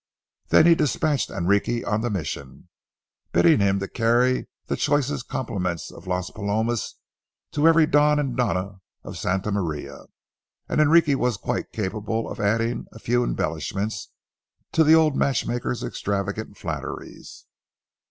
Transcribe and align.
Then 0.47 0.65
he 0.65 0.73
dispatched 0.73 1.29
Enrique 1.29 1.83
on 1.83 2.01
the 2.01 2.09
mission, 2.09 2.69
bidding 3.33 3.59
him 3.59 3.79
carry 3.93 4.47
the 4.65 4.75
choicest 4.75 5.27
compliments 5.27 5.91
of 5.91 6.07
Las 6.07 6.31
Palomas 6.31 6.95
to 7.51 7.67
every 7.67 7.85
Don 7.85 8.17
and 8.17 8.35
Doña 8.35 8.79
of 9.03 9.15
Santa 9.15 9.51
Maria. 9.51 10.05
And 10.67 10.81
Enrique 10.81 11.13
was 11.13 11.37
quite 11.37 11.71
capable 11.71 12.27
of 12.27 12.39
adding 12.39 12.87
a 12.91 12.97
few 12.97 13.23
embellishments 13.23 14.09
to 14.71 14.83
the 14.83 14.95
old 14.95 15.15
matchmaker's 15.15 15.83
extravagant 15.83 16.57
flatteries. 16.57 17.45